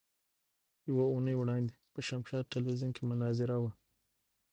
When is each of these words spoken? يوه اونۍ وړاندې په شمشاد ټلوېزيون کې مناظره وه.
يوه 0.89 1.03
اونۍ 1.13 1.35
وړاندې 1.37 1.73
په 1.93 1.99
شمشاد 2.07 2.49
ټلوېزيون 2.53 2.91
کې 2.95 3.03
مناظره 3.09 3.55
وه. 3.61 3.71